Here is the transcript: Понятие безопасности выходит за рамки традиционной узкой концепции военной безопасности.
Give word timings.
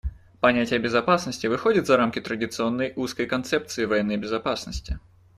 Понятие 0.39 0.79
безопасности 0.79 1.45
выходит 1.45 1.85
за 1.85 1.95
рамки 1.95 2.19
традиционной 2.19 2.91
узкой 2.95 3.27
концепции 3.27 3.85
военной 3.85 4.17
безопасности. 4.17 4.99